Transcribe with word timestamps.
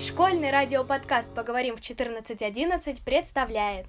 Школьный 0.00 0.50
радиоподкаст 0.50 1.34
«Поговорим 1.34 1.76
в 1.76 1.80
14.11» 1.80 3.04
представляет 3.04 3.86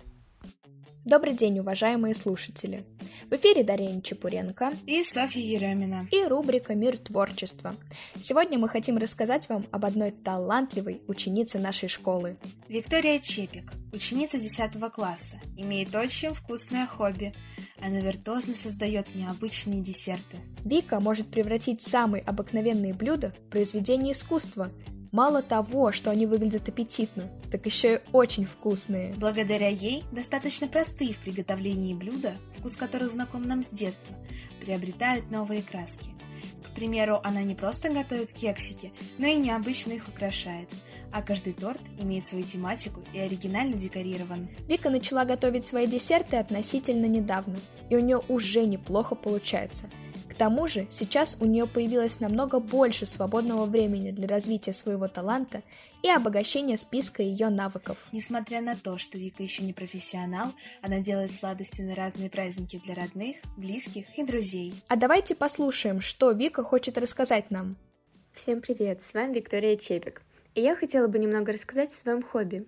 Добрый 1.06 1.34
день, 1.34 1.60
уважаемые 1.60 2.14
слушатели! 2.14 2.84
В 3.30 3.36
эфире 3.36 3.64
Дарья 3.64 4.02
Чепуренко 4.02 4.74
и 4.86 5.06
Софья 5.06 5.40
Еремина 5.40 6.06
и 6.12 6.26
рубрика 6.26 6.76
«Мир 6.76 6.98
творчества». 6.98 7.76
Сегодня 8.20 8.60
мы 8.60 8.68
хотим 8.68 8.98
рассказать 8.98 9.48
вам 9.48 9.66
об 9.72 9.86
одной 9.86 10.12
талантливой 10.12 11.02
ученице 11.08 11.60
нашей 11.60 11.88
школы. 11.88 12.36
Виктория 12.68 13.20
Чепик, 13.20 13.72
ученица 13.94 14.38
10 14.38 14.92
класса, 14.94 15.40
имеет 15.56 15.96
очень 15.96 16.34
вкусное 16.34 16.88
хобби. 16.88 17.34
Она 17.80 18.02
виртуозно 18.02 18.54
создает 18.54 19.16
необычные 19.16 19.80
десерты. 19.80 20.40
Вика 20.66 21.00
может 21.00 21.32
превратить 21.32 21.82
самые 21.82 22.22
обыкновенные 22.24 22.94
блюда 22.94 23.34
в 23.46 23.50
произведение 23.50 24.12
искусства– 24.12 24.72
Мало 25.12 25.42
того, 25.42 25.92
что 25.92 26.10
они 26.10 26.26
выглядят 26.26 26.70
аппетитно, 26.70 27.30
так 27.52 27.66
еще 27.66 27.96
и 27.96 28.00
очень 28.14 28.46
вкусные. 28.46 29.14
Благодаря 29.18 29.68
ей 29.68 30.04
достаточно 30.14 30.70
простые 30.70 31.12
в 31.12 31.20
приготовлении 31.20 31.94
блюда, 31.94 32.38
вкус 32.58 32.78
которых 32.78 33.12
знаком 33.12 33.42
нам 33.42 33.62
с 33.62 33.68
детства, 33.68 34.16
приобретают 34.62 35.30
новые 35.30 35.64
краски. 35.64 36.12
К 36.66 36.74
примеру, 36.74 37.20
она 37.26 37.44
не 37.44 37.56
просто 37.56 37.90
готовит 37.90 38.32
кексики, 38.32 38.94
но 39.18 39.28
и 39.28 39.36
необычно 39.36 39.92
их 39.92 40.08
украшает. 40.08 40.70
А 41.12 41.22
каждый 41.22 41.52
торт 41.52 41.82
имеет 42.00 42.26
свою 42.26 42.46
тематику 42.46 43.02
и 43.12 43.20
оригинально 43.20 43.74
декорирован. 43.74 44.48
Вика 44.70 44.90
начала 44.90 45.26
готовить 45.26 45.66
свои 45.66 45.88
десерты 45.88 46.38
относительно 46.38 47.06
недавно, 47.06 47.58
и 47.90 47.98
у 47.98 48.00
нее 48.00 48.22
уже 48.30 48.64
неплохо 48.66 49.16
получается– 49.16 49.90
тому 50.34 50.68
же 50.68 50.88
сейчас 50.90 51.38
у 51.40 51.46
нее 51.46 51.68
появилось 51.68 52.20
намного 52.20 52.60
больше 52.60 53.06
свободного 53.06 53.66
времени 53.66 54.12
для 54.12 54.28
развития 54.28 54.74
своего 54.74 55.08
таланта 55.08 55.64
и 56.04 56.10
обогащения 56.10 56.78
списка 56.78 57.24
ее 57.24 57.50
навыков. 57.50 57.98
Несмотря 58.12 58.62
на 58.62 58.76
то, 58.76 58.98
что 58.98 59.18
Вика 59.18 59.44
еще 59.44 59.64
не 59.64 59.74
профессионал, 59.74 60.54
она 60.82 61.00
делает 61.00 61.32
сладости 61.32 61.82
на 61.82 61.96
разные 61.96 62.30
праздники 62.30 62.82
для 62.84 62.96
родных, 62.96 63.38
близких 63.58 64.06
и 64.18 64.24
друзей. 64.24 64.74
А 64.88 64.96
давайте 64.96 65.36
послушаем, 65.36 66.02
что 66.02 66.32
Вика 66.32 66.64
хочет 66.64 66.98
рассказать 66.98 67.52
нам. 67.52 67.78
Всем 68.34 68.62
привет, 68.62 69.02
с 69.02 69.14
вами 69.14 69.36
Виктория 69.36 69.76
Чепик. 69.76 70.22
И 70.56 70.62
я 70.62 70.76
хотела 70.76 71.08
бы 71.08 71.20
немного 71.20 71.52
рассказать 71.52 71.92
о 71.92 71.96
своем 71.96 72.22
хобби. 72.22 72.68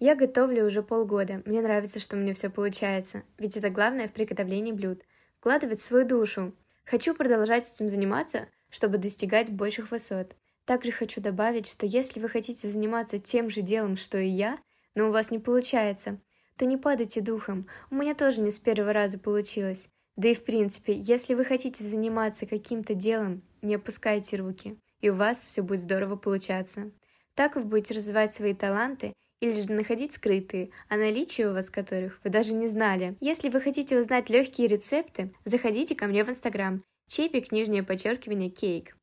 Я 0.00 0.16
готовлю 0.16 0.66
уже 0.66 0.82
полгода. 0.82 1.42
Мне 1.46 1.62
нравится, 1.62 2.00
что 2.00 2.16
у 2.16 2.18
меня 2.18 2.34
все 2.34 2.50
получается, 2.50 3.22
ведь 3.38 3.56
это 3.56 3.70
главное 3.70 4.08
в 4.08 4.12
приготовлении 4.12 4.72
блюд. 4.72 5.02
Вкладывать 5.38 5.80
свою 5.80 6.06
душу. 6.06 6.52
Хочу 6.84 7.14
продолжать 7.14 7.70
этим 7.70 7.88
заниматься, 7.88 8.48
чтобы 8.70 8.98
достигать 8.98 9.50
больших 9.50 9.90
высот. 9.90 10.36
Также 10.64 10.92
хочу 10.92 11.20
добавить, 11.20 11.66
что 11.66 11.86
если 11.86 12.20
вы 12.20 12.28
хотите 12.28 12.68
заниматься 12.70 13.18
тем 13.18 13.50
же 13.50 13.62
делом, 13.62 13.96
что 13.96 14.18
и 14.18 14.28
я, 14.28 14.58
но 14.94 15.08
у 15.08 15.12
вас 15.12 15.30
не 15.30 15.38
получается, 15.38 16.20
то 16.56 16.66
не 16.66 16.76
падайте 16.76 17.20
духом. 17.20 17.68
У 17.90 17.96
меня 17.96 18.14
тоже 18.14 18.40
не 18.40 18.50
с 18.50 18.58
первого 18.58 18.92
раза 18.92 19.18
получилось. 19.18 19.88
Да 20.16 20.28
и 20.28 20.34
в 20.34 20.44
принципе, 20.44 20.94
если 20.94 21.34
вы 21.34 21.44
хотите 21.44 21.82
заниматься 21.84 22.46
каким-то 22.46 22.94
делом, 22.94 23.42
не 23.62 23.74
опускайте 23.74 24.36
руки, 24.36 24.78
и 25.00 25.10
у 25.10 25.14
вас 25.14 25.44
все 25.44 25.62
будет 25.62 25.80
здорово 25.80 26.16
получаться. 26.16 26.92
Так 27.34 27.56
вы 27.56 27.64
будете 27.64 27.94
развивать 27.94 28.32
свои 28.32 28.54
таланты 28.54 29.12
или 29.44 29.60
же 29.60 29.70
находить 29.72 30.14
скрытые, 30.14 30.70
о 30.88 30.96
наличии 30.96 31.42
у 31.42 31.52
вас 31.52 31.68
которых 31.68 32.18
вы 32.24 32.30
даже 32.30 32.54
не 32.54 32.66
знали. 32.66 33.16
Если 33.20 33.50
вы 33.50 33.60
хотите 33.60 33.98
узнать 33.98 34.30
легкие 34.30 34.68
рецепты, 34.68 35.34
заходите 35.44 35.94
ко 35.94 36.06
мне 36.06 36.24
в 36.24 36.30
Инстаграм. 36.30 36.80
Чепик, 37.06 37.52
нижнее 37.52 37.82
подчеркивание, 37.82 38.48
кейк. 38.48 38.96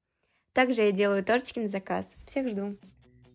Также 0.54 0.82
я 0.82 0.92
делаю 0.92 1.24
тортики 1.24 1.60
на 1.60 1.68
заказ. 1.68 2.16
Всех 2.26 2.50
жду. 2.50 2.76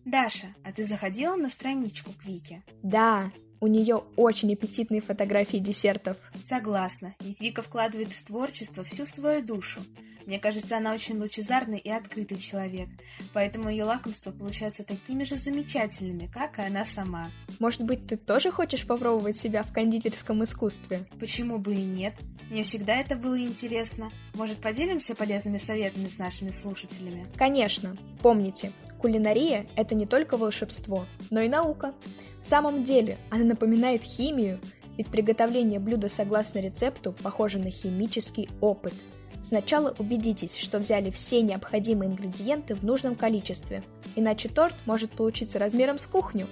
Даша, 0.03 0.53
а 0.63 0.73
ты 0.73 0.83
заходила 0.83 1.35
на 1.35 1.49
страничку 1.49 2.11
к 2.11 2.25
Вике? 2.25 2.63
Да, 2.83 3.31
у 3.59 3.67
нее 3.67 4.03
очень 4.15 4.53
аппетитные 4.53 5.01
фотографии 5.01 5.57
десертов. 5.57 6.17
Согласна, 6.43 7.15
ведь 7.19 7.41
Вика 7.41 7.61
вкладывает 7.61 8.09
в 8.09 8.23
творчество 8.23 8.83
всю 8.83 9.05
свою 9.05 9.41
душу. 9.41 9.81
Мне 10.27 10.39
кажется, 10.39 10.75
она 10.75 10.93
очень 10.93 11.17
лучезарный 11.17 11.77
и 11.77 11.89
открытый 11.89 12.37
человек, 12.37 12.89
поэтому 13.31 13.69
ее 13.69 13.85
лакомства 13.85 14.31
получаются 14.31 14.83
такими 14.83 15.23
же 15.23 15.37
замечательными, 15.37 16.29
как 16.33 16.59
и 16.59 16.63
она 16.63 16.83
сама. 16.83 17.31
Может 17.59 17.83
быть, 17.83 18.07
ты 18.07 18.17
тоже 18.17 18.51
хочешь 18.51 18.85
попробовать 18.85 19.37
себя 19.37 19.63
в 19.63 19.71
кондитерском 19.71 20.43
искусстве? 20.43 21.07
Почему 21.17 21.59
бы 21.59 21.75
и 21.75 21.85
нет? 21.85 22.13
Мне 22.49 22.63
всегда 22.63 22.97
это 22.97 23.15
было 23.15 23.39
интересно. 23.39 24.11
Может, 24.35 24.57
поделимся 24.57 25.15
полезными 25.15 25.57
советами 25.57 26.09
с 26.09 26.17
нашими 26.17 26.49
слушателями? 26.49 27.25
Конечно. 27.37 27.95
Помните, 28.21 28.71
кулинария— 28.97 29.65
это 29.75 29.95
не 29.95 30.05
только 30.05 30.37
волшебство, 30.37 31.05
но 31.29 31.41
и 31.41 31.49
наука. 31.49 31.93
В 32.41 32.45
самом 32.45 32.83
деле, 32.83 33.17
она 33.29 33.43
напоминает 33.43 34.03
химию, 34.03 34.59
ведь 34.97 35.09
приготовление 35.09 35.79
блюда 35.79 36.09
согласно 36.09 36.59
рецепту 36.59 37.13
похоже 37.23 37.59
на 37.59 37.71
химический 37.71 38.49
опыт— 38.61 38.93
Сначала 39.47 39.95
убедитесь, 39.97 40.57
что 40.57 40.77
взяли 40.77 41.09
все 41.09 41.41
необходимые 41.41 42.11
ингредиенты 42.11 42.75
в 42.75 42.83
нужном 42.83 43.15
количестве, 43.15 43.81
иначе 44.17 44.49
торт 44.49 44.75
может 44.85 45.11
получиться 45.11 45.57
размером 45.57 45.99
с 45.99 46.05
кухню. 46.05 46.49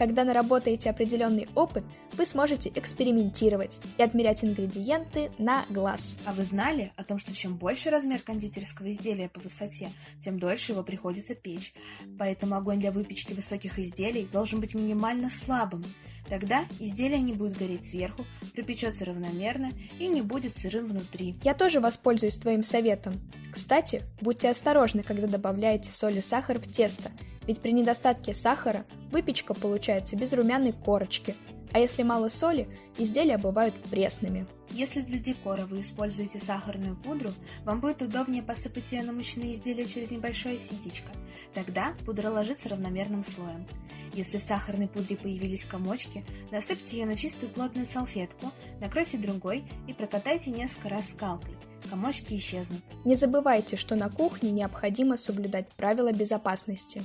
Когда 0.00 0.24
наработаете 0.24 0.88
определенный 0.88 1.46
опыт, 1.54 1.84
вы 2.14 2.24
сможете 2.24 2.72
экспериментировать 2.74 3.80
и 3.98 4.02
отмерять 4.02 4.42
ингредиенты 4.42 5.30
на 5.36 5.66
глаз. 5.68 6.16
А 6.24 6.32
вы 6.32 6.44
знали 6.44 6.90
о 6.96 7.04
том, 7.04 7.18
что 7.18 7.34
чем 7.34 7.58
больше 7.58 7.90
размер 7.90 8.22
кондитерского 8.22 8.90
изделия 8.92 9.28
по 9.28 9.40
высоте, 9.40 9.90
тем 10.18 10.38
дольше 10.38 10.72
его 10.72 10.82
приходится 10.82 11.34
печь. 11.34 11.74
Поэтому 12.18 12.54
огонь 12.54 12.80
для 12.80 12.92
выпечки 12.92 13.34
высоких 13.34 13.78
изделий 13.78 14.26
должен 14.32 14.58
быть 14.60 14.72
минимально 14.72 15.28
слабым. 15.28 15.84
Тогда 16.30 16.64
изделие 16.78 17.20
не 17.20 17.34
будет 17.34 17.58
гореть 17.58 17.84
сверху, 17.84 18.24
припечется 18.54 19.04
равномерно 19.04 19.68
и 19.98 20.08
не 20.08 20.22
будет 20.22 20.56
сырым 20.56 20.86
внутри. 20.86 21.34
Я 21.42 21.52
тоже 21.52 21.78
воспользуюсь 21.78 22.38
твоим 22.38 22.64
советом. 22.64 23.12
Кстати, 23.52 24.00
будьте 24.22 24.48
осторожны, 24.48 25.02
когда 25.02 25.26
добавляете 25.26 25.92
соль 25.92 26.16
и 26.16 26.22
сахар 26.22 26.58
в 26.58 26.72
тесто, 26.72 27.10
ведь 27.46 27.60
при 27.60 27.72
недостатке 27.72 28.34
сахара 28.34 28.84
выпечка 29.10 29.54
получается 29.54 30.16
без 30.16 30.32
румяной 30.32 30.72
корочки, 30.72 31.34
а 31.72 31.78
если 31.78 32.02
мало 32.02 32.28
соли, 32.28 32.68
изделия 32.98 33.38
бывают 33.38 33.74
пресными. 33.90 34.46
Если 34.70 35.00
для 35.00 35.18
декора 35.18 35.62
вы 35.62 35.80
используете 35.80 36.38
сахарную 36.38 36.96
пудру, 36.96 37.30
вам 37.64 37.80
будет 37.80 38.02
удобнее 38.02 38.42
посыпать 38.42 38.90
ее 38.92 39.02
на 39.02 39.12
мучные 39.12 39.54
изделия 39.54 39.84
через 39.84 40.10
небольшое 40.10 40.58
ситечко. 40.58 41.10
Тогда 41.54 41.94
пудра 42.06 42.30
ложится 42.30 42.68
равномерным 42.68 43.24
слоем. 43.24 43.66
Если 44.14 44.38
в 44.38 44.42
сахарной 44.42 44.88
пудре 44.88 45.16
появились 45.16 45.64
комочки, 45.64 46.24
насыпьте 46.50 46.98
ее 46.98 47.06
на 47.06 47.16
чистую 47.16 47.52
плотную 47.52 47.86
салфетку, 47.86 48.50
накройте 48.80 49.18
другой 49.18 49.64
и 49.86 49.92
прокатайте 49.92 50.50
несколько 50.50 50.88
раз 50.88 51.10
скалкой. 51.10 51.54
Комочки 51.88 52.34
исчезнут. 52.34 52.82
Не 53.04 53.14
забывайте, 53.14 53.76
что 53.76 53.94
на 53.94 54.10
кухне 54.10 54.50
необходимо 54.50 55.16
соблюдать 55.16 55.68
правила 55.70 56.12
безопасности. 56.12 57.02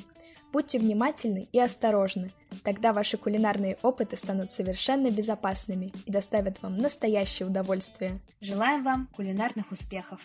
Будьте 0.56 0.80
внимательны 0.80 1.50
и 1.52 1.60
осторожны, 1.60 2.32
тогда 2.64 2.94
ваши 2.94 3.18
кулинарные 3.18 3.78
опыты 3.82 4.16
станут 4.16 4.52
совершенно 4.52 5.12
безопасными 5.12 5.92
и 6.06 6.12
доставят 6.14 6.62
вам 6.62 6.78
настоящее 6.78 7.46
удовольствие. 7.46 8.22
Желаем 8.40 8.82
вам 8.82 9.10
кулинарных 9.14 9.70
успехов! 9.74 10.22